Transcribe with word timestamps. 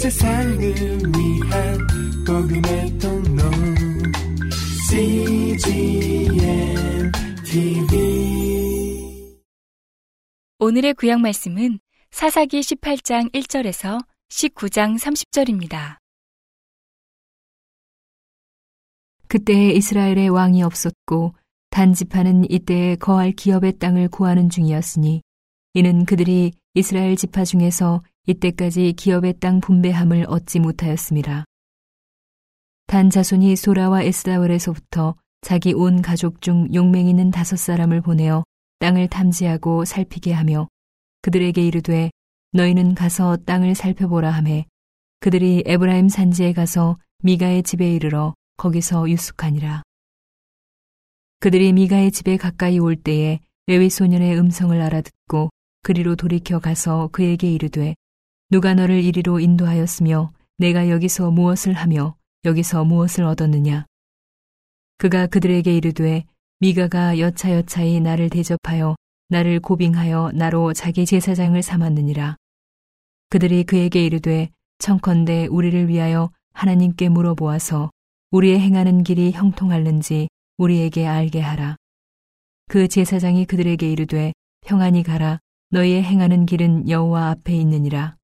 세상을 0.00 0.58
위한 0.58 1.78
복음의 2.26 2.98
통로 2.98 3.42
CGM 4.88 6.32
TV 7.44 9.36
오늘의 10.58 10.94
구약 10.94 11.20
말씀은 11.20 11.78
사사기 12.10 12.60
18장 12.60 13.30
1절에서 13.34 14.02
19장 14.30 14.98
30절입니다. 14.98 15.98
그때에 19.28 19.72
이스라엘의 19.72 20.30
왕이 20.30 20.62
없었고 20.62 21.34
단지파는 21.68 22.50
이때에 22.50 22.96
거할 22.96 23.32
기업의 23.32 23.76
땅을 23.78 24.08
구하는 24.08 24.48
중이었으니 24.48 25.20
이는 25.74 26.06
그들이 26.06 26.52
이스라엘 26.72 27.16
지파 27.16 27.44
중에서 27.44 28.02
이때까지 28.26 28.92
기업의 28.92 29.34
땅 29.40 29.60
분배함을 29.60 30.26
얻지 30.28 30.60
못하였습니다. 30.60 31.44
단 32.86 33.10
자손이 33.10 33.56
소라와 33.56 34.02
에스다월에서부터 34.02 35.14
자기 35.40 35.72
온 35.72 36.02
가족 36.02 36.42
중 36.42 36.72
용맹 36.74 37.06
있는 37.06 37.30
다섯 37.30 37.56
사람을 37.56 38.00
보내어 38.00 38.44
땅을 38.80 39.08
탐지하고 39.08 39.84
살피게 39.84 40.32
하며 40.32 40.68
그들에게 41.22 41.64
이르되 41.64 42.10
너희는 42.52 42.94
가서 42.94 43.36
땅을 43.46 43.74
살펴보라 43.74 44.30
하매 44.30 44.66
그들이 45.20 45.62
에브라임 45.66 46.08
산지에 46.08 46.52
가서 46.52 46.98
미가의 47.22 47.62
집에 47.62 47.94
이르러 47.94 48.34
거기서 48.56 49.08
유숙하니라. 49.08 49.82
그들이 51.40 51.72
미가의 51.72 52.10
집에 52.10 52.36
가까이 52.36 52.78
올 52.78 52.96
때에 52.96 53.40
레위 53.66 53.88
소년의 53.88 54.38
음성을 54.38 54.78
알아듣고 54.80 55.50
그리로 55.82 56.16
돌이켜 56.16 56.58
가서 56.58 57.08
그에게 57.12 57.50
이르되 57.52 57.94
누가 58.50 58.74
너를 58.74 59.02
이리로 59.02 59.40
인도하였으며 59.40 60.32
내가 60.58 60.88
여기서 60.88 61.30
무엇을 61.30 61.72
하며 61.72 62.16
여기서 62.44 62.84
무엇을 62.84 63.24
얻었느냐 63.24 63.86
그가 64.98 65.26
그들에게 65.26 65.74
이르되 65.74 66.24
미가가 66.58 67.18
여차여차히 67.18 68.00
나를 68.00 68.28
대접하여 68.28 68.96
나를 69.28 69.60
고빙하여 69.60 70.32
나로 70.34 70.72
자기 70.72 71.06
제사장을 71.06 71.60
삼았느니라 71.62 72.36
그들이 73.30 73.64
그에게 73.64 74.04
이르되 74.04 74.50
청컨대 74.78 75.46
우리를 75.46 75.88
위하여 75.88 76.30
하나님께 76.52 77.08
물어보아서 77.08 77.90
우리의 78.32 78.58
행하는 78.58 79.04
길이 79.04 79.30
형통할는지 79.32 80.28
우리에게 80.56 81.06
알게 81.06 81.40
하라. 81.40 81.76
그 82.68 82.88
제사장이 82.88 83.44
그들에게 83.46 83.90
이르되 83.90 84.32
평안히 84.60 85.02
가라 85.02 85.38
너희의 85.70 86.02
행하는 86.02 86.46
길은 86.46 86.88
여호와 86.88 87.30
앞에 87.30 87.54
있느니라. 87.54 88.16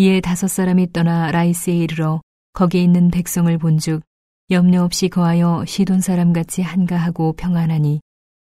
이에 0.00 0.22
다섯 0.22 0.48
사람이 0.48 0.94
떠나 0.94 1.30
라이스에 1.30 1.76
이르러 1.76 2.22
거기 2.54 2.82
있는 2.82 3.10
백성을 3.10 3.58
본즉 3.58 4.02
염려 4.50 4.82
없이 4.82 5.10
거하여 5.10 5.66
시돈 5.66 6.00
사람 6.00 6.32
같이 6.32 6.62
한가하고 6.62 7.34
평안하니 7.34 8.00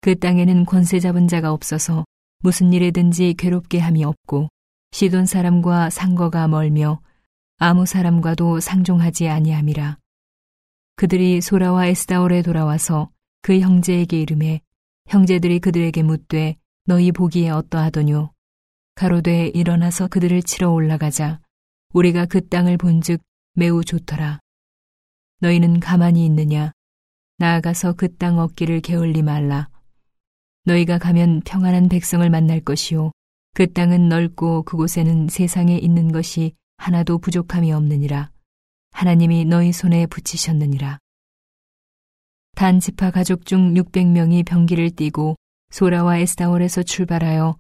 그 0.02 0.18
땅에는 0.18 0.66
권세 0.66 1.00
잡은 1.00 1.28
자가 1.28 1.54
없어서 1.54 2.04
무슨 2.40 2.74
일에든지 2.74 3.36
괴롭게 3.38 3.78
함이 3.78 4.04
없고 4.04 4.50
시돈 4.92 5.28
사람과 5.28 5.92
상거가 5.92 6.48
멀며 6.48 7.00
아무 7.60 7.86
사람과도 7.86 8.60
상종하지 8.60 9.28
아니함이라. 9.30 10.00
그들이 10.96 11.42
소라와 11.42 11.86
에스다올에 11.86 12.42
돌아와서 12.42 13.12
그 13.44 13.60
형제에게 13.60 14.20
이름해 14.20 14.62
형제들이 15.10 15.60
그들에게 15.60 16.02
묻되 16.02 16.56
너희 16.88 17.12
보기에 17.12 17.52
어떠하더뇨? 17.52 18.35
가로되 18.96 19.48
일어나서 19.50 20.08
그들을 20.08 20.42
치러 20.44 20.72
올라가자. 20.72 21.42
우리가 21.94 22.26
그 22.26 22.48
땅을 22.48 22.78
본즉 22.78 23.22
매우 23.54 23.84
좋더라. 23.84 24.40
너희는 25.42 25.82
가만히 25.82 26.26
있느냐? 26.26 26.72
나아가서 27.38 27.94
그 27.94 28.08
땅 28.18 28.40
얻기를 28.40 28.80
게을리 28.80 29.22
말라. 29.22 29.68
너희가 30.64 30.98
가면 30.98 31.42
평안한 31.42 31.90
백성을 31.90 32.28
만날 32.30 32.62
것이요. 32.62 33.12
그 33.54 33.72
땅은 33.72 34.08
넓고 34.08 34.64
그곳에는 34.64 35.28
세상에 35.28 35.78
있는 35.78 36.14
것이 36.14 36.54
하나도 36.78 37.18
부족함이 37.18 37.74
없느니라. 37.74 38.32
하나님이 38.92 39.44
너희 39.44 39.74
손에 39.74 40.06
붙이셨느니라. 40.06 41.00
단 42.56 42.80
지파 42.80 43.12
가족 43.12 43.46
중 43.46 43.74
600명이 43.74 44.46
병기를 44.46 44.92
띠고 44.92 45.36
소라와 45.72 46.20
에스다올에서 46.20 46.84
출발하여 46.84 47.58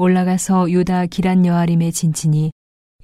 올라가서 0.00 0.70
유다 0.70 1.04
기란 1.06 1.44
여아림에 1.44 1.90
진치니 1.90 2.52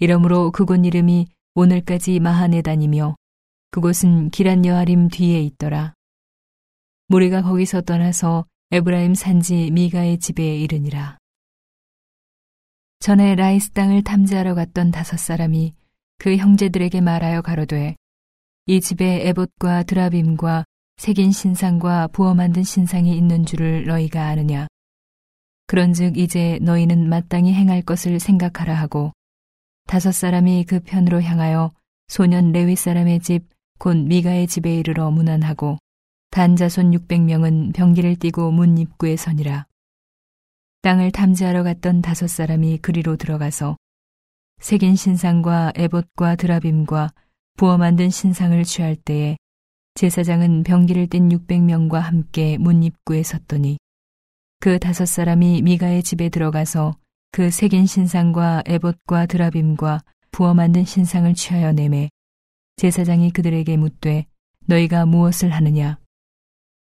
이러므로 0.01 0.51
그곳 0.51 0.83
이름이 0.83 1.27
오늘까지 1.55 2.21
마하네다니며 2.21 3.17
그곳은 3.71 4.31
기란 4.31 4.65
여아림 4.65 5.09
뒤에 5.09 5.43
있더라. 5.43 5.93
무리가 7.09 7.43
거기서 7.43 7.83
떠나서 7.83 8.47
에브라임 8.71 9.13
산지 9.13 9.71
미가의 9.73 10.21
집에 10.21 10.57
이르니라. 10.57 11.19
전에 13.01 13.35
라이스 13.35 13.73
땅을 13.73 14.03
탐지하러 14.03 14.55
갔던 14.55 14.91
다섯 14.91 15.19
사람이 15.19 15.75
그 16.17 16.39
형제들에게 16.39 17.03
말하여 17.03 17.43
가로되 17.43 17.95
이 18.65 18.81
집에 18.81 19.29
에봇과 19.29 19.83
드라빔과 19.83 20.65
새긴 20.97 21.31
신상과 21.31 22.09
부어 22.09 22.33
만든 22.33 22.63
신상이 22.63 23.15
있는 23.19 23.45
줄을 23.45 23.85
너희가 23.85 24.29
아느냐 24.29 24.67
그런즉 25.67 26.17
이제 26.17 26.59
너희는 26.63 27.09
마땅히 27.09 27.53
행할 27.53 27.83
것을 27.83 28.21
생각하라 28.21 28.75
하고 28.75 29.13
다섯 29.87 30.13
사람이 30.13 30.65
그 30.65 30.81
편으로 30.81 31.23
향하여 31.23 31.73
소년 32.09 32.53
레위 32.53 32.77
사람의 32.77 33.21
집 33.21 33.57
곧 33.79 33.97
미가의 33.97 34.47
집에 34.47 34.79
이르러 34.79 35.11
문안하고 35.11 35.79
단자손 36.31 36.93
600명은 36.93 37.75
병기를 37.75 38.17
띠고 38.17 38.51
문 38.51 38.79
입구에 38.79 39.17
서니라. 39.17 39.67
땅을 40.83 41.11
탐지하러 41.11 41.63
갔던 41.63 42.03
다섯 42.03 42.27
사람이 42.29 42.79
그리로 42.79 43.17
들어가서 43.17 43.77
색인 44.61 44.97
신상과 44.97 45.73
에봇과 45.75 46.37
드라빔과 46.37 47.11
부어 47.57 47.79
만든 47.79 48.11
신상을 48.11 48.63
취할 48.65 48.97
때에 48.97 49.37
제사장은 49.95 50.63
병기를 50.63 51.09
띤 51.09 51.29
600명과 51.29 52.01
함께 52.01 52.59
문 52.59 52.83
입구에 52.83 53.23
섰더니 53.23 53.79
그 54.59 54.79
다섯 54.79 55.07
사람이 55.07 55.63
미가의 55.63 56.03
집에 56.03 56.29
들어가서 56.29 56.97
그 57.33 57.51
색인 57.51 57.87
신상과 57.87 58.63
에봇과 58.67 59.27
드라빔과 59.27 60.03
부어 60.31 60.55
만든 60.55 60.85
신상을 60.85 61.33
취하여 61.35 61.73
내매 61.73 62.11
제사장이 62.77 63.31
그들에게 63.31 63.77
묻되 63.77 64.27
너희가 64.67 65.07
무엇을 65.07 65.51
하느냐 65.51 65.99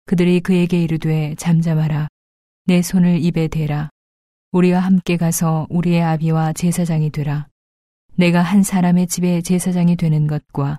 그들이 0.07 0.41
그에게 0.41 0.83
이르되 0.83 1.35
잠잠하라 1.37 2.09
내 2.65 2.81
손을 2.81 3.19
입에 3.25 3.49
대라. 3.49 3.91
우리와 4.53 4.79
함께 4.79 5.17
가서 5.17 5.67
우리의 5.69 6.01
아비와 6.01 6.53
제사장이 6.53 7.11
되라. 7.11 7.49
내가 8.15 8.41
한 8.41 8.63
사람의 8.63 9.09
집에 9.09 9.41
제사장이 9.41 9.97
되는 9.97 10.29
것과 10.29 10.79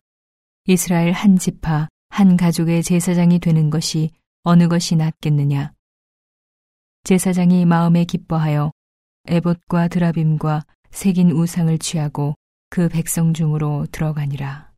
이스라엘 0.65 1.11
한 1.11 1.37
지파, 1.37 1.89
한 2.07 2.37
가족의 2.37 2.83
제사장이 2.83 3.39
되는 3.39 3.69
것이 3.69 4.11
어느 4.43 4.69
것이 4.69 4.95
낫겠느냐. 4.95 5.73
제사장이 7.05 7.65
마음에 7.65 8.05
기뻐하여 8.05 8.71
에봇과 9.27 9.89
드라빔과 9.89 10.65
색인 10.91 11.31
우상을 11.31 11.77
취하고 11.79 12.35
그 12.69 12.87
백성 12.87 13.33
중으로 13.33 13.85
들어가니라. 13.91 14.71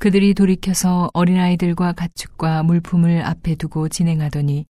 그들이 0.00 0.34
돌이켜서 0.34 1.08
어린아이들과 1.14 1.92
가축과 1.92 2.64
물품을 2.64 3.22
앞에 3.22 3.54
두고 3.54 3.88
진행하더니 3.88 4.66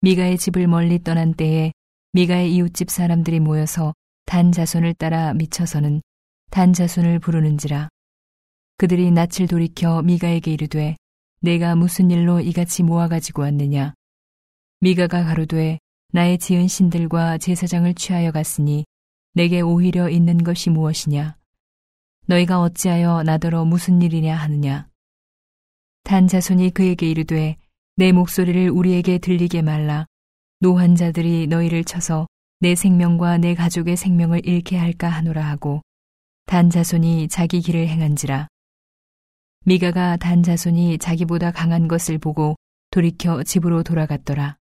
미가의 0.00 0.38
집을 0.38 0.66
멀리 0.66 1.00
떠난 1.04 1.34
때에 1.34 1.72
미가의 2.12 2.52
이웃집 2.52 2.90
사람들이 2.90 3.38
모여서 3.38 3.94
단 4.26 4.50
자손을 4.50 4.94
따라 4.94 5.34
미쳐서는 5.34 6.02
단 6.50 6.72
자손을 6.72 7.20
부르는지라. 7.20 7.88
그들이 8.78 9.12
낯을 9.12 9.46
돌이켜 9.48 10.02
미가에게 10.02 10.52
이르되 10.52 10.96
내가 11.42 11.76
무슨 11.76 12.10
일로 12.10 12.40
이같이 12.40 12.82
모아가지고 12.82 13.42
왔느냐. 13.42 13.94
미가가 14.84 15.24
가로되 15.24 15.78
나의 16.12 16.36
지은 16.36 16.68
신들과 16.68 17.38
제사장을 17.38 17.94
취하여 17.94 18.30
갔으니 18.30 18.84
내게 19.32 19.62
오히려 19.62 20.10
있는 20.10 20.44
것이 20.44 20.68
무엇이냐. 20.68 21.38
너희가 22.26 22.60
어찌하여 22.60 23.22
나더러 23.22 23.64
무슨 23.64 24.02
일이냐 24.02 24.36
하느냐. 24.36 24.86
단 26.02 26.28
자손이 26.28 26.72
그에게 26.72 27.08
이르되 27.08 27.56
네 27.96 28.12
목소리를 28.12 28.68
우리에게 28.68 29.16
들리게 29.16 29.62
말라. 29.62 30.04
노한 30.60 30.96
자들이 30.96 31.46
너희를 31.46 31.84
쳐서 31.84 32.26
네 32.60 32.74
생명과 32.74 33.38
네 33.38 33.54
가족의 33.54 33.96
생명을 33.96 34.46
잃게 34.46 34.76
할까 34.76 35.08
하노라 35.08 35.42
하고 35.42 35.80
단 36.44 36.68
자손이 36.68 37.28
자기 37.28 37.62
길을 37.62 37.88
행한지라. 37.88 38.48
미가가 39.64 40.18
단 40.18 40.42
자손이 40.42 40.98
자기보다 40.98 41.52
강한 41.52 41.88
것을 41.88 42.18
보고 42.18 42.56
돌이켜 42.90 43.42
집으로 43.44 43.82
돌아갔더라. 43.82 44.58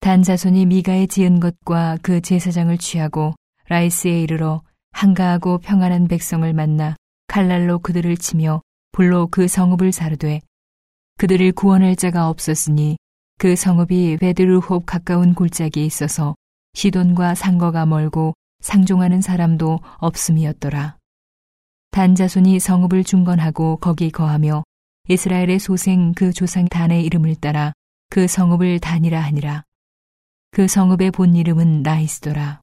단 0.00 0.22
자손이 0.22 0.66
미가에 0.66 1.06
지은 1.06 1.40
것과 1.40 1.98
그 2.02 2.20
제사장을 2.20 2.76
취하고 2.78 3.34
라이스에 3.68 4.22
이르러 4.22 4.62
한가하고 4.92 5.58
평안한 5.58 6.08
백성을 6.08 6.50
만나 6.52 6.96
칼날로 7.26 7.78
그들을 7.80 8.16
치며 8.16 8.62
불로 8.92 9.26
그 9.26 9.48
성읍을 9.48 9.92
사르되 9.92 10.40
그들을 11.18 11.52
구원할 11.52 11.96
자가 11.96 12.28
없었으니 12.28 12.96
그 13.38 13.54
성읍이 13.54 14.16
베드르홉 14.18 14.86
가까운 14.86 15.34
골짜기에 15.34 15.84
있어서 15.84 16.34
시돈과 16.74 17.34
상거가 17.34 17.86
멀고 17.86 18.34
상종하는 18.60 19.20
사람도 19.20 19.80
없음이었더라. 19.98 20.96
단 21.90 22.14
자손이 22.14 22.60
성읍을 22.60 23.04
중건하고 23.04 23.78
거기 23.78 24.10
거하며 24.10 24.64
이스라엘의 25.08 25.58
소생 25.58 26.12
그 26.14 26.32
조상 26.32 26.66
단의 26.68 27.04
이름을 27.04 27.36
따라 27.36 27.72
그 28.10 28.26
성읍을 28.26 28.80
단이라 28.80 29.20
하니라. 29.20 29.64
그 30.50 30.66
성읍의 30.66 31.10
본 31.12 31.36
이름은 31.36 31.82
라이스더라. 31.82 32.60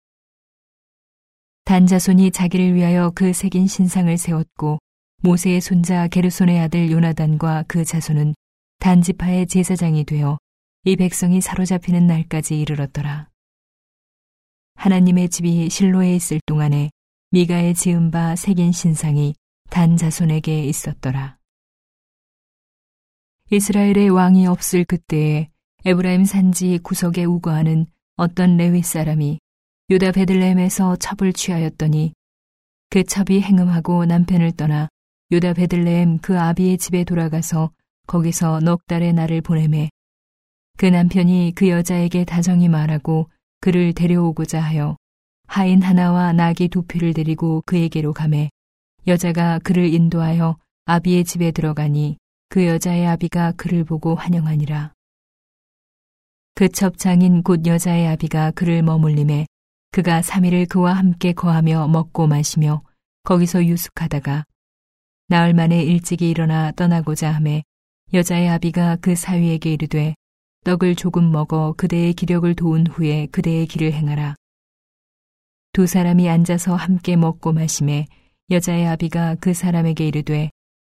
단자손이 1.66 2.32
자기를 2.32 2.74
위하여 2.74 3.12
그 3.16 3.34
새긴 3.34 3.68
신상을 3.68 4.18
세웠고 4.18 4.80
모세의 5.22 5.62
손자 5.62 6.08
게르손의 6.08 6.60
아들 6.60 6.92
요나단과 6.92 7.66
그 7.68 7.86
자손은 7.86 8.36
단지파의 8.80 9.48
제사장이 9.48 10.04
되어 10.04 10.38
이 10.84 10.96
백성이 10.96 11.42
사로잡히는 11.42 12.06
날까지 12.06 12.60
이르렀더라. 12.60 13.30
하나님의 14.76 15.30
집이 15.30 15.70
실로에 15.70 16.16
있을 16.16 16.40
동안에 16.46 16.92
미가의 17.32 17.74
지은 17.74 18.12
바 18.12 18.36
새긴 18.36 18.72
신상이 18.72 19.34
단 19.70 19.98
자손에게 19.98 20.66
있었더라. 20.66 21.38
이스라엘의 23.50 24.10
왕이 24.10 24.48
없을 24.48 24.86
그때에 24.86 25.50
에브라임 25.88 26.26
산지 26.26 26.80
구석에 26.82 27.26
우거하는 27.26 27.86
어떤 28.16 28.58
레위 28.58 28.82
사람이 28.82 29.38
유다 29.92 30.14
베들레헴에서 30.14 30.96
첩을 30.96 31.32
취하였더니 31.32 32.12
그 32.90 33.04
첩이 33.04 33.40
행음하고 33.42 34.06
남편을 34.06 34.54
떠나 34.54 34.90
유다 35.30 35.54
베들레헴 35.54 36.22
그 36.24 36.40
아비의 36.40 36.80
집에 36.80 37.04
돌아가서 37.04 37.70
거기서 38.08 38.62
넉 38.62 38.88
달의 38.88 39.14
날을 39.14 39.42
보내매 39.42 39.92
그 40.80 40.88
남편이 40.88 41.54
그 41.56 41.70
여자에게 41.70 42.26
다정히 42.26 42.68
말하고 42.68 43.30
그를 43.62 43.94
데려오고자 43.94 44.60
하여 44.60 44.98
하인 45.46 45.84
하나와 45.84 46.34
나귀 46.34 46.70
두 46.70 46.82
피를 46.82 47.14
데리고 47.14 47.62
그에게로 47.68 48.12
가매 48.12 48.50
여자가 49.06 49.60
그를 49.60 49.94
인도하여 49.94 50.58
아비의 50.86 51.26
집에 51.26 51.52
들어가니 51.52 52.18
그 52.50 52.66
여자의 52.66 53.06
아비가 53.06 53.52
그를 53.52 53.84
보고 53.84 54.16
환영하니라. 54.16 54.95
그 56.58 56.70
첩장인 56.70 57.44
곧 57.44 57.68
여자의 57.68 58.08
아비가 58.08 58.52
그를 58.52 58.82
머물림에 58.82 59.46
그가 59.92 60.22
3일을 60.22 60.70
그와 60.70 60.94
함께 60.94 61.34
거하며 61.34 61.90
먹고 61.90 62.28
마시며 62.28 62.82
거기서 63.26 63.66
유숙하다가 63.66 64.46
나흘 65.28 65.54
만에 65.54 65.84
일찍이 65.84 66.30
일어나 66.30 66.72
떠나고자 66.72 67.30
하매 67.34 67.62
여자의 68.14 68.48
아비가 68.48 68.96
그 69.02 69.18
사위에게 69.18 69.74
이르되 69.74 70.16
떡을 70.64 70.96
조금 70.96 71.30
먹어 71.30 71.74
그대의 71.76 72.14
기력을 72.14 72.56
도운 72.56 72.88
후에 72.88 73.28
그대의 73.34 73.68
길을 73.68 73.92
행하라. 73.92 74.36
두 75.74 75.88
사람이 75.88 76.30
앉아서 76.30 76.74
함께 76.74 77.18
먹고 77.18 77.52
마심에 77.52 78.06
여자의 78.50 78.88
아비가 78.88 79.36
그 79.42 79.54
사람에게 79.54 80.08
이르되 80.08 80.52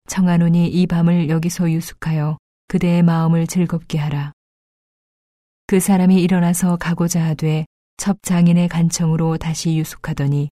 청하노니 0.10 0.68
이 0.68 0.88
밤을 0.88 1.30
여기서 1.30 1.72
유숙하여 1.72 2.38
그대의 2.68 3.02
마음을 3.02 3.48
즐겁게 3.48 3.98
하라. 3.98 4.34
그 5.74 5.80
사람이 5.80 6.22
일어나서 6.22 6.76
가고자 6.76 7.26
하되 7.26 7.66
첩 7.98 8.22
장인의 8.22 8.68
간청으로 8.68 9.38
다시 9.38 9.76
유숙하더니 9.76 10.50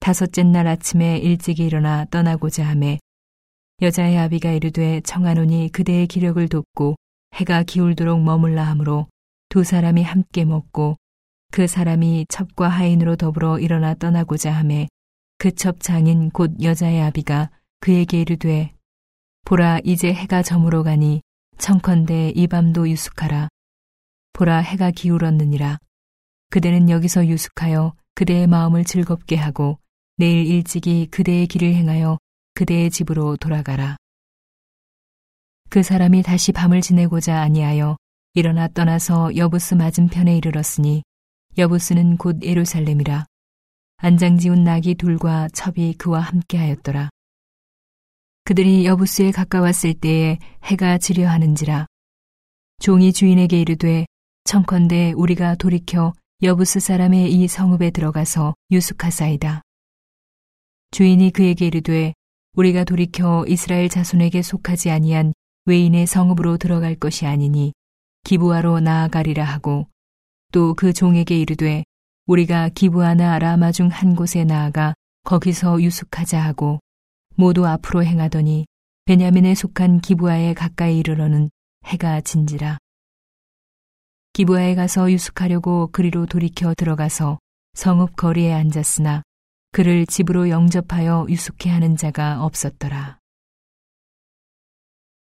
다섯째 0.00 0.42
날 0.42 0.66
아침에 0.66 1.18
일찍 1.18 1.60
일어나 1.60 2.06
떠나고자 2.06 2.66
하매 2.66 2.98
여자의 3.82 4.16
아비가 4.16 4.52
이르되 4.52 5.02
청하노니 5.02 5.68
그대의 5.72 6.06
기력을 6.06 6.48
돕고 6.48 6.94
해가 7.34 7.64
기울도록 7.64 8.22
머물라 8.22 8.64
하므로 8.64 9.08
두 9.50 9.64
사람이 9.64 10.02
함께 10.02 10.46
먹고 10.46 10.96
그 11.52 11.66
사람이 11.66 12.24
첩과 12.30 12.70
하인으로 12.70 13.16
더불어 13.16 13.58
일어나 13.58 13.92
떠나고자 13.92 14.50
하매 14.50 14.88
그 15.36 15.52
첩 15.52 15.80
장인 15.80 16.30
곧 16.30 16.54
여자의 16.62 17.02
아비가 17.02 17.50
그에게 17.80 18.22
이르되 18.22 18.72
보라 19.44 19.80
이제 19.84 20.10
해가 20.10 20.42
저물어 20.42 20.84
가니 20.84 21.20
청컨대 21.58 22.32
이 22.34 22.46
밤도 22.46 22.88
유숙하라 22.88 23.50
보라 24.38 24.58
해가 24.58 24.92
기울었느니라. 24.92 25.78
그대는 26.50 26.90
여기서 26.90 27.26
유숙하여 27.26 27.94
그대의 28.14 28.46
마음을 28.46 28.84
즐겁게 28.84 29.34
하고 29.34 29.80
내일 30.16 30.46
일찍이 30.46 31.08
그대의 31.10 31.48
길을 31.48 31.74
행하여 31.74 32.18
그대의 32.54 32.88
집으로 32.90 33.36
돌아가라. 33.36 33.96
그 35.70 35.82
사람이 35.82 36.22
다시 36.22 36.52
밤을 36.52 36.82
지내고자 36.82 37.40
아니하여 37.40 37.96
일어나 38.34 38.68
떠나서 38.68 39.34
여부스 39.34 39.74
맞은편에 39.74 40.36
이르렀으니 40.36 41.02
여부스는 41.58 42.16
곧 42.16 42.40
예루살렘이라. 42.40 43.24
안장지운 43.96 44.62
낙이 44.62 44.94
둘과 44.94 45.48
첩이 45.52 45.94
그와 45.94 46.20
함께하였더라. 46.20 47.10
그들이 48.44 48.86
여부스에 48.86 49.32
가까웠을 49.32 49.94
때에 49.94 50.38
해가 50.62 50.98
지려 50.98 51.28
하는지라. 51.28 51.86
종이 52.80 53.12
주인에게 53.12 53.60
이르되 53.60 54.06
청컨대 54.48 55.12
우리가 55.12 55.56
돌이켜 55.56 56.14
여부스 56.42 56.80
사람의 56.80 57.30
이 57.30 57.46
성읍에 57.48 57.90
들어가서 57.90 58.54
유숙하사이다. 58.70 59.60
주인이 60.90 61.32
그에게 61.32 61.66
이르되 61.66 62.14
우리가 62.56 62.84
돌이켜 62.84 63.44
이스라엘 63.46 63.90
자손에게 63.90 64.40
속하지 64.40 64.90
아니한 64.90 65.34
외인의 65.66 66.06
성읍으로 66.06 66.56
들어갈 66.56 66.94
것이 66.94 67.26
아니니 67.26 67.74
기부하러 68.24 68.80
나아가리라 68.80 69.44
하고 69.44 69.86
또 70.50 70.72
그 70.72 70.94
종에게 70.94 71.38
이르되 71.38 71.84
우리가 72.24 72.70
기부하나 72.70 73.38
라마 73.38 73.70
중 73.70 73.90
한 73.90 74.16
곳에 74.16 74.44
나아가 74.44 74.94
거기서 75.24 75.82
유숙하자 75.82 76.40
하고 76.40 76.80
모두 77.34 77.66
앞으로 77.66 78.02
행하더니 78.02 78.64
베냐민에 79.04 79.54
속한 79.54 80.00
기부하에 80.00 80.54
가까이 80.54 81.00
이르러는 81.00 81.50
해가 81.84 82.22
진지라. 82.22 82.78
기부하에 84.38 84.76
가서 84.76 85.10
유숙하려고 85.10 85.88
그리로 85.90 86.26
돌이켜 86.26 86.72
들어가서 86.72 87.40
성읍 87.74 88.14
거리에 88.14 88.52
앉았으나 88.52 89.24
그를 89.72 90.06
집으로 90.06 90.48
영접하여 90.48 91.26
유숙해 91.28 91.70
하는 91.70 91.96
자가 91.96 92.44
없었더라. 92.44 93.18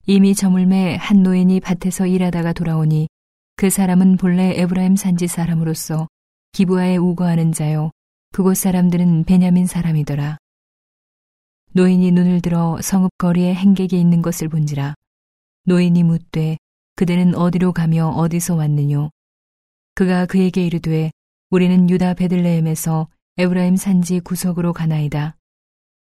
이미 0.07 0.35
저물매 0.35 0.97
한 0.97 1.23
노인이 1.23 1.61
밭에서 1.61 2.07
일하다가 2.09 2.53
돌아오니 2.55 3.07
그 3.55 3.71
사람은 3.71 4.17
본래 4.17 4.59
에브라임 4.59 4.97
산지 4.97 5.29
사람으로서 5.29 6.09
기부하에 6.51 6.97
우거하는 6.97 7.53
자요. 7.53 7.93
그곳 8.33 8.57
사람들은 8.57 9.27
베냐민 9.27 9.69
사람이더라. 9.69 10.39
노인이 11.73 12.11
눈을 12.11 12.41
들어 12.41 12.77
성읍 12.83 13.13
거리에 13.17 13.55
행객이 13.55 13.97
있는 13.97 14.23
것을 14.23 14.49
본지라. 14.49 14.95
노인이 15.67 16.03
묻되 16.03 16.57
그대는 16.99 17.37
어디로 17.37 17.75
가며 17.75 18.09
어디서 18.09 18.57
왔느뇨? 18.57 19.13
그가 19.95 20.27
그에게 20.27 20.67
이르되 20.67 21.13
우리는 21.49 21.89
유다 21.89 22.15
베들레헴에서 22.15 23.09
에브라임 23.37 23.77
산지 23.77 24.19
구석으로 24.19 24.73
가나이다. 24.73 25.37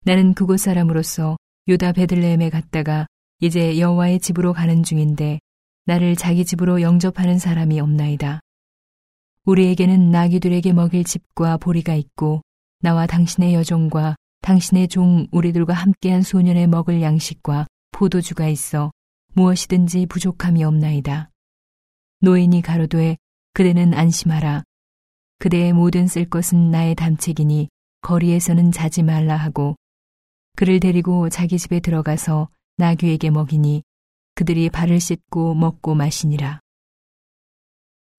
나는 0.04 0.34
그곳 0.34 0.58
사람으로서 0.58 1.38
유다 1.70 1.94
베들레헴에 1.94 2.50
갔다가 2.50 3.08
이제 3.40 3.80
여호와의 3.80 4.20
집으로 4.20 4.52
가는 4.52 4.84
중인데 4.84 5.40
나를 5.86 6.18
자기 6.18 6.44
집으로 6.44 6.82
영접하는 6.82 7.40
사람이 7.40 7.80
없나이다. 7.80 8.42
우리에게는 9.46 10.12
나귀들에게 10.12 10.74
먹일 10.74 11.06
집과 11.06 11.56
보리가 11.60 11.96
있고 11.96 12.42
나와 12.82 13.08
당신의 13.08 13.54
여종과 13.54 14.18
당신의 14.42 14.90
종 14.90 15.28
우리들과 15.32 15.74
함께한 15.76 16.24
소년의 16.24 16.68
먹을 16.68 17.02
양식과 17.02 17.68
포도주가 17.94 18.50
있어 18.50 18.92
무엇이든지 19.36 20.06
부족함이 20.06 20.64
없나이다. 20.64 21.32
노인이 22.20 22.62
가로되 22.62 23.18
그대는 23.54 23.96
안심하라. 23.96 24.64
그대의 25.40 25.74
모든 25.74 26.08
쓸 26.08 26.30
것은 26.30 26.70
나의 26.70 26.94
담책이니 26.94 27.68
거리에서는 28.02 28.72
자지 28.72 29.02
말라 29.02 29.36
하고 29.36 29.76
그를 30.56 30.80
데리고 30.80 31.30
자기 31.30 31.58
집에 31.58 31.80
들어가서 31.80 32.50
나귀에게 32.78 33.32
먹이니 33.32 33.82
그들이 34.36 34.70
발을 34.70 35.00
씻고 35.00 35.56
먹고 35.56 35.96
마시니라. 35.96 36.60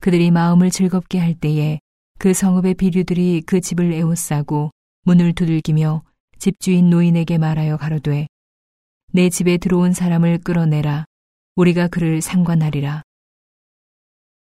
그들이 0.01 0.33
마음을 0.33 0.71
즐겁게 0.71 1.19
할 1.19 1.35
때에 1.35 1.79
그 2.19 2.35
성읍의 2.35 2.75
비류들이 2.75 3.43
그 3.47 3.61
집을 3.61 3.93
에워싸고 3.93 4.71
문을 5.05 5.33
두들기며 5.35 6.03
집주인 6.39 6.91
노인에게 6.91 7.39
말하여 7.39 7.77
가로되 7.77 8.27
내 9.17 9.31
집에 9.31 9.59
들어온 9.59 9.93
사람을 9.93 10.39
끌어내라. 10.39 11.05
우리가 11.55 11.87
그를 11.87 12.21
상관하리라. 12.21 13.03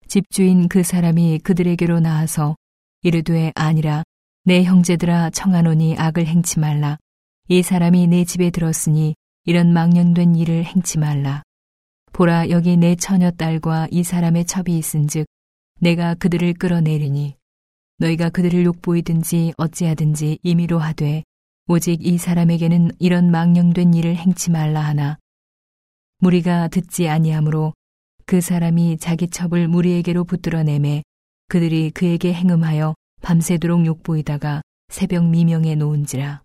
집주인 0.09 0.67
그 0.67 0.83
사람이 0.83 1.41
그들에게로 1.41 2.01
나와서 2.01 2.57
이르되 3.03 3.53
아니라 3.55 4.03
내 4.45 4.65
형제들아 4.65 5.29
청하노니 5.29 5.97
악을 5.99 6.25
행치 6.25 6.59
말라. 6.59 6.97
이 7.49 7.63
사람이 7.63 8.07
내 8.07 8.25
집에 8.25 8.49
들었으니 8.49 9.15
이런 9.45 9.75
망령된 9.75 10.37
일을 10.37 10.65
행치 10.65 10.99
말라. 10.99 11.43
보라 12.15 12.49
여기 12.49 12.79
내 12.79 12.97
처녀 12.97 13.31
딸과 13.31 13.89
이 13.91 14.03
사람의 14.03 14.47
첩이 14.47 14.79
있은즉 14.79 15.27
내가 15.81 16.15
그들을 16.15 16.55
끌어내리니 16.55 17.37
너희가 17.99 18.31
그들을 18.31 18.65
욕보이든지 18.65 19.53
어찌하든지 19.59 20.39
임의로 20.43 20.79
하되 20.79 21.25
오직 21.69 22.05
이 22.05 22.19
사람에게는 22.19 22.91
이런 22.99 23.31
망령된 23.31 23.95
일을 23.95 24.17
행치 24.17 24.51
말라 24.51 24.81
하나 24.81 25.19
무리가 26.19 26.69
듣지 26.69 27.09
아니하므로 27.09 27.73
그 28.27 28.41
사람이 28.41 28.99
자기 28.99 29.29
첩을 29.29 29.69
무리에게로 29.69 30.25
붙들어내매 30.25 31.03
그들이 31.49 31.91
그에게 31.91 32.33
행음하여 32.33 32.95
밤새도록 33.23 33.87
욕보이다가 33.87 34.63
새벽 34.89 35.29
미명에 35.29 35.75
놓은지라. 35.75 36.43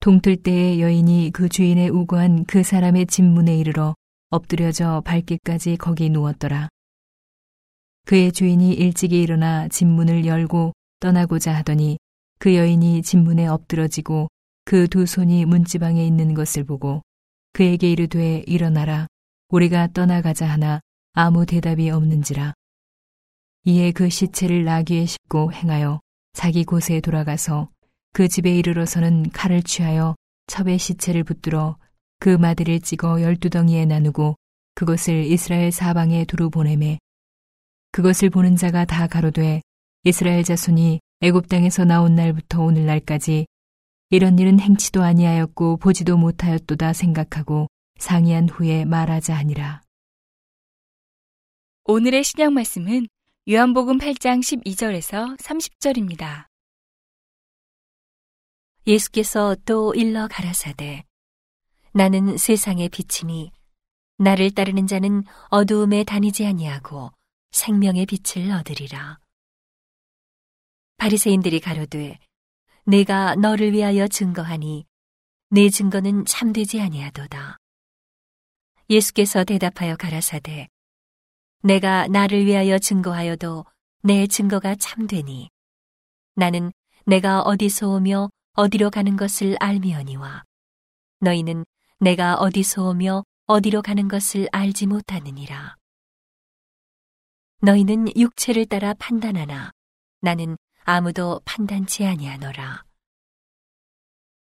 동틀 0.00 0.36
때에 0.36 0.80
여인이 0.80 1.30
그 1.32 1.48
주인의 1.48 1.88
우고한 1.88 2.44
그 2.44 2.62
사람의 2.62 3.06
집문에 3.06 3.56
이르러 3.56 3.94
엎드려져 4.30 5.02
발길까지 5.04 5.76
거기 5.76 6.10
누웠더라. 6.10 6.68
그의 8.06 8.32
주인이 8.32 8.74
일찍이 8.74 9.22
일어나 9.22 9.68
집문을 9.68 10.26
열고 10.26 10.72
떠나고자 11.00 11.54
하더니 11.54 11.96
그 12.38 12.54
여인이 12.54 13.02
집문에 13.02 13.46
엎드러지고 13.46 14.28
그 14.64 14.88
두 14.88 15.06
손이 15.06 15.44
문지방에 15.44 16.04
있는 16.06 16.34
것을 16.34 16.64
보고 16.64 17.02
그에게 17.52 17.92
이르되 17.92 18.42
일어나라 18.46 19.06
우리가 19.50 19.88
떠나가자 19.92 20.46
하나 20.46 20.80
아무 21.12 21.46
대답이 21.46 21.90
없는지라. 21.90 22.54
이에 23.66 23.92
그 23.92 24.08
시체를 24.08 24.64
나귀에 24.64 25.06
싣고 25.06 25.52
행하여 25.52 26.00
자기 26.32 26.64
곳에 26.64 27.00
돌아가서 27.00 27.68
그 28.12 28.26
집에 28.26 28.54
이르러서는 28.56 29.30
칼을 29.30 29.62
취하여 29.62 30.16
첩의 30.46 30.78
시체를 30.78 31.24
붙들어 31.24 31.76
그 32.18 32.30
마디를 32.30 32.80
찍어 32.80 33.22
열두 33.22 33.50
덩이에 33.50 33.84
나누고 33.84 34.34
그것을 34.74 35.24
이스라엘 35.26 35.70
사방에 35.70 36.24
두루 36.24 36.50
보내매 36.50 36.98
그것을 37.92 38.30
보는 38.30 38.56
자가 38.56 38.84
다 38.84 39.06
가로되 39.06 39.62
이스라엘 40.02 40.42
자손이 40.42 41.00
애굽 41.24 41.48
땅에서 41.48 41.86
나온 41.86 42.14
날부터 42.14 42.60
오늘날까지 42.60 43.46
이런 44.10 44.38
일은 44.38 44.60
행치도 44.60 45.02
아니하였고 45.02 45.78
보지도 45.78 46.18
못하였도다 46.18 46.92
생각하고 46.92 47.68
상의한 47.98 48.46
후에 48.46 48.84
말하자 48.84 49.34
하니라. 49.34 49.80
오늘의 51.84 52.24
신약 52.24 52.52
말씀은 52.52 53.06
요한복음 53.48 53.96
8장 53.96 54.40
12절에서 54.40 55.38
30절입니다. 55.38 56.48
예수께서 58.86 59.56
또 59.64 59.94
일러 59.94 60.28
가라사대 60.28 61.04
나는 61.94 62.36
세상의 62.36 62.90
빛이니 62.90 63.50
나를 64.18 64.50
따르는 64.50 64.86
자는 64.86 65.24
어두움에 65.48 66.04
다니지 66.04 66.44
아니하고 66.44 67.12
생명의 67.50 68.04
빛을 68.04 68.50
얻으리라. 68.50 69.23
바리새인들이 70.96 71.60
가로되 71.60 72.18
내가 72.84 73.34
너를 73.34 73.72
위하여 73.72 74.08
증거하니 74.08 74.86
내 75.50 75.68
증거는 75.70 76.24
참되지 76.24 76.80
아니하도다. 76.80 77.58
예수께서 78.90 79.44
대답하여 79.44 79.96
가라사대 79.96 80.68
내가 81.62 82.06
나를 82.08 82.44
위하여 82.44 82.78
증거하여도 82.78 83.64
내 84.02 84.26
증거가 84.26 84.74
참되니 84.74 85.48
나는 86.34 86.72
내가 87.06 87.40
어디서 87.40 87.88
오며 87.88 88.28
어디로 88.54 88.90
가는 88.90 89.16
것을 89.16 89.56
알미언니와 89.60 90.44
너희는 91.20 91.64
내가 92.00 92.34
어디서 92.34 92.88
오며 92.88 93.24
어디로 93.46 93.82
가는 93.82 94.08
것을 94.08 94.48
알지 94.52 94.86
못하느니라. 94.86 95.76
너희는 97.60 98.16
육체를 98.16 98.66
따라 98.66 98.94
판단하나 98.94 99.70
나는 100.20 100.56
아무도 100.86 101.40
판단치 101.46 102.04
아니하노라. 102.04 102.84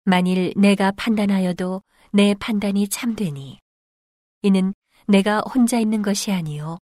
만일 0.04 0.54
내가 0.56 0.92
판단하여도 0.92 1.82
내 2.12 2.34
판단이 2.34 2.88
참되니 2.88 3.58
이는 4.42 4.72
내가 5.08 5.40
혼자 5.40 5.80
있는 5.80 6.00
것이 6.00 6.30
아니요 6.30 6.78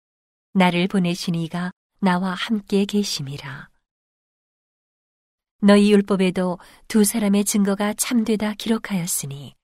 나를 0.54 0.88
보내신 0.88 1.34
이가 1.34 1.70
나와 2.00 2.32
함께 2.32 2.86
계심이라. 2.86 3.68
너희 5.60 5.92
율법에도 5.92 6.58
두 6.88 7.04
사람의 7.04 7.44
증거가 7.44 7.92
참되다 7.92 8.54
기록하였으니 8.54 9.54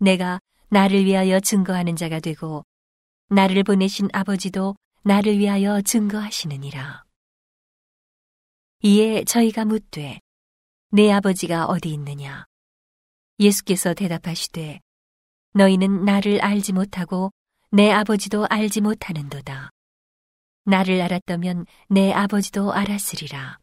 내가 0.00 0.40
나를 0.68 1.04
위하여 1.04 1.38
증거하는 1.38 1.94
자가 1.94 2.18
되고 2.18 2.64
나를 3.28 3.62
보내신 3.62 4.08
아버지도 4.12 4.76
나를 5.04 5.38
위하여 5.38 5.80
증거하시느니라. 5.80 7.05
이에 8.86 9.24
저희가 9.24 9.64
묻되 9.64 10.20
내 10.92 11.10
아버지가 11.10 11.66
어디 11.66 11.92
있느냐? 11.94 12.44
예수께서 13.40 13.94
대답하시되 13.94 14.78
너희는 15.54 16.04
나를 16.04 16.40
알지 16.40 16.72
못하고 16.72 17.32
내 17.72 17.90
아버지도 17.90 18.46
알지 18.48 18.82
못하는도다. 18.82 19.70
나를 20.66 21.00
알았다면 21.00 21.66
내 21.88 22.12
아버지도 22.12 22.72
알았으리라. 22.72 23.58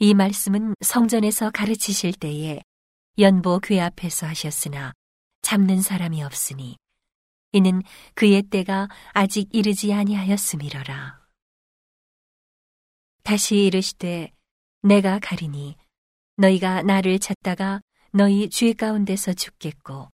이 0.00 0.12
말씀은 0.12 0.74
성전에서 0.82 1.50
가르치실 1.50 2.12
때에 2.12 2.60
연보 3.18 3.60
궤 3.60 3.80
앞에서 3.80 4.26
하셨으나 4.26 4.92
잡는 5.40 5.80
사람이 5.80 6.22
없으니 6.22 6.76
이는 7.52 7.82
그의 8.16 8.42
때가 8.42 8.90
아직 9.14 9.48
이르지 9.54 9.94
아니하였음이러라. 9.94 11.21
다시 13.22 13.64
이르시되 13.66 14.32
내가 14.82 15.18
가리니 15.20 15.76
너희가 16.36 16.82
나를 16.82 17.18
찾다가 17.18 17.80
너희 18.12 18.50
죄 18.50 18.72
가운데서 18.72 19.34
죽겠고 19.34 20.08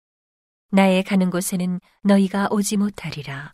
나의 0.71 1.03
가는 1.03 1.29
곳에는 1.29 1.79
너희가 2.03 2.49
오지 2.51 2.75
못하리라. 2.77 3.53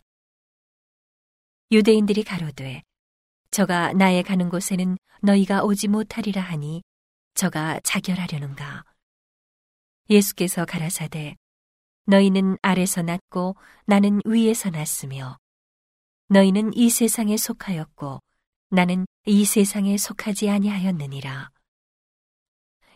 유대인들이 1.70 2.24
가로되 2.24 2.82
저가 3.52 3.92
나의 3.92 4.24
가는 4.24 4.48
곳에는 4.50 4.98
너희가 5.22 5.62
오지 5.62 5.86
못하리라 5.88 6.42
하니 6.42 6.82
저가 7.34 7.80
자결하려는가. 7.84 8.84
예수께서 10.10 10.64
가라사대 10.64 11.36
너희는 12.06 12.58
아래서 12.60 13.02
났고 13.02 13.54
나는 13.86 14.20
위에서 14.26 14.70
났으며 14.70 15.38
너희는 16.28 16.74
이 16.74 16.90
세상에 16.90 17.36
속하였고 17.36 18.20
나는 18.70 19.06
이 19.26 19.44
세상에 19.44 19.96
속하지 19.96 20.50
아니하였느니라. 20.50 21.50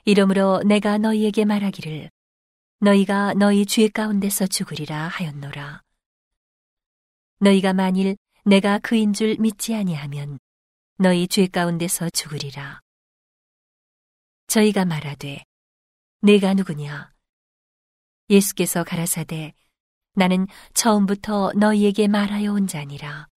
이러므로 0.04 0.62
내가 0.64 0.98
너희에게 0.98 1.44
말하기를 1.44 2.10
너희가 2.80 3.34
너희 3.34 3.66
죄 3.66 3.88
가운데서 3.88 4.46
죽으리라 4.46 5.08
하였노라. 5.08 5.82
너희가 7.40 7.72
만일 7.72 8.16
내가 8.44 8.78
그인 8.78 9.12
줄 9.12 9.36
믿지 9.38 9.74
아니하면 9.74 10.38
너희 10.96 11.28
죄 11.28 11.46
가운데서 11.46 12.10
죽으리라. 12.10 12.80
저희가 14.48 14.84
말하되 14.84 15.44
내가 16.22 16.54
누구냐? 16.54 17.12
예수께서 18.30 18.82
가라사대 18.82 19.54
나는 20.14 20.46
처음부터 20.74 21.52
너희에게 21.54 22.08
말하여 22.08 22.52
온 22.52 22.66
자니라. 22.66 23.28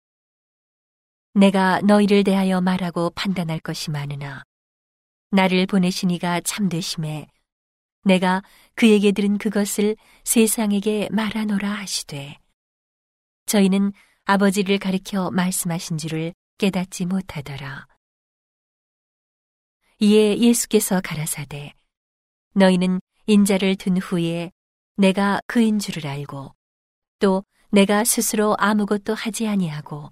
내가 1.33 1.79
너희를 1.81 2.23
대하여 2.23 2.59
말하고 2.59 3.11
판단할 3.11 3.59
것이 3.59 3.89
많으나 3.89 4.43
나를 5.29 5.65
보내신 5.65 6.11
이가 6.11 6.41
참되심에 6.41 7.27
내가 8.03 8.43
그에게 8.75 9.11
들은 9.11 9.37
그것을 9.37 9.95
세상에게 10.25 11.09
말하노라 11.11 11.71
하시되 11.71 12.37
저희는 13.45 13.93
아버지를 14.25 14.77
가리켜 14.77 15.31
말씀하신 15.31 15.97
줄을 15.97 16.33
깨닫지 16.57 17.05
못하더라. 17.05 17.87
이에 19.99 20.37
예수께서 20.37 20.99
가라사대 21.01 21.73
너희는 22.53 22.99
인자를 23.27 23.75
둔 23.77 23.97
후에 23.97 24.51
내가 24.97 25.39
그인 25.47 25.79
줄을 25.79 26.07
알고 26.07 26.53
또 27.19 27.43
내가 27.69 28.03
스스로 28.03 28.55
아무것도 28.59 29.13
하지 29.13 29.47
아니하고 29.47 30.11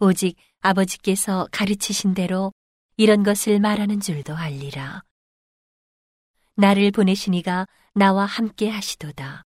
오직 0.00 0.36
아버지께서 0.60 1.48
가르치신 1.50 2.14
대로 2.14 2.52
이런 2.96 3.22
것을 3.22 3.60
말하는 3.60 4.00
줄도 4.00 4.36
알리라. 4.36 5.02
나를 6.54 6.90
보내시니가 6.90 7.66
나와 7.94 8.26
함께 8.26 8.68
하시도다. 8.68 9.42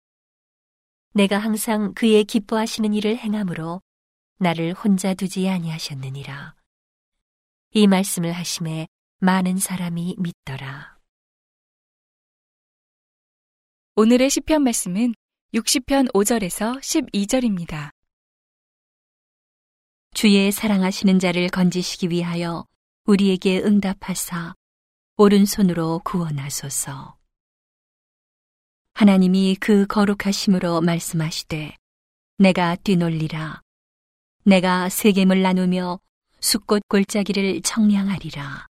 내가 1.14 1.38
항상 1.38 1.94
그의 1.94 2.24
기뻐하시는 2.24 2.94
일을 2.94 3.18
행함으로 3.18 3.82
나를 4.38 4.74
혼자 4.74 5.14
두지 5.14 5.50
아니하셨느니라. 5.50 6.56
이 7.72 7.88
말씀을 7.88 8.32
하심에 8.32 8.88
많은 9.20 9.58
사람이 9.58 10.16
믿더라. 10.18 10.98
오늘의 13.96 14.30
시편 14.30 14.64
말씀은 14.64 15.14
60편 15.54 16.12
5절에서 16.14 16.80
12절입니다. 16.80 17.92
주의 20.14 20.52
사랑하시는 20.52 21.20
자를 21.20 21.48
건지시기 21.50 22.10
위하여 22.10 22.66
우리에게 23.06 23.60
응답하사 23.60 24.54
오른손으로 25.18 26.02
구원하소서. 26.04 27.18
하나님이 28.94 29.56
그 29.60 29.88
거룩하심으로 29.88 30.82
말씀하시되 30.82 31.76
내가 32.38 32.76
뛰놀리라. 32.76 33.62
내가 34.44 34.90
세겜을 34.90 35.42
나누며 35.42 36.00
숫꽃 36.40 36.84
골짜기를 36.88 37.62
청량하리라. 37.62 38.68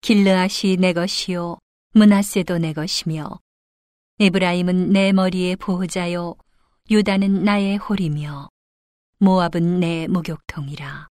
길르앗이 0.00 0.78
내 0.78 0.92
것이요 0.92 1.58
문하세도 1.94 2.58
내 2.58 2.72
것이며 2.72 3.38
에브라임은 4.18 4.90
내 4.90 5.12
머리의 5.12 5.56
보호자요 5.56 6.34
유다는 6.90 7.44
나의 7.44 7.76
홀이며 7.76 8.51
모압은 9.22 9.78
내 9.78 10.08
목욕통이라. 10.08 11.06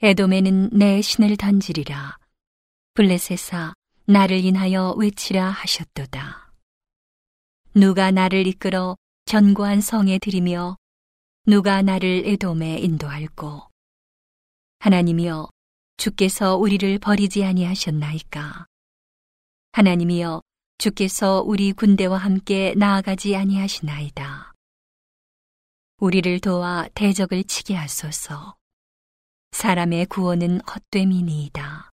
에돔에는 0.00 0.70
내 0.74 1.02
신을 1.02 1.36
던지리라. 1.36 2.16
블레셋아 2.94 3.74
나를 4.06 4.44
인하여 4.44 4.94
외치라 4.96 5.50
하셨도다. 5.50 6.52
누가 7.74 8.12
나를 8.12 8.46
이끌어 8.46 8.96
견고한 9.24 9.80
성에 9.80 10.20
들이며 10.20 10.76
누가 11.46 11.82
나를 11.82 12.22
에돔에 12.26 12.78
인도할꼬. 12.78 13.68
하나님이여 14.78 15.48
주께서 15.96 16.54
우리를 16.56 17.00
버리지 17.00 17.44
아니하셨나이까. 17.44 18.66
하나님이여 19.72 20.42
주께서 20.78 21.42
우리 21.44 21.72
군대와 21.72 22.18
함께 22.18 22.72
나아가지 22.76 23.34
아니하시나이다. 23.34 24.33
우리를 26.04 26.40
도와 26.40 26.86
대적을 26.94 27.44
치게 27.44 27.74
하소서. 27.74 28.56
사람의 29.52 30.04
구원은 30.06 30.60
헛됨이니이다. 30.60 31.90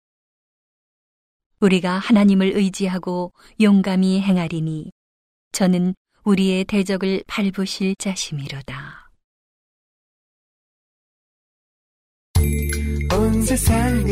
우리가 1.61 1.97
하나님을 1.97 2.51
의지하고 2.57 3.31
용감히 3.61 4.19
행하리니 4.19 4.91
저는 5.53 5.95
우리의 6.25 6.65
대적을 6.65 7.23
밟으실 7.25 7.95
자심이로다. 7.95 9.11
온 13.13 13.41
세상을 13.43 14.05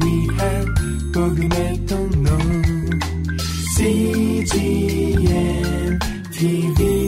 위한 0.00 0.74
복음의 1.12 1.86
통로 1.86 2.38
CGM 3.76 5.18
TV 6.32 7.01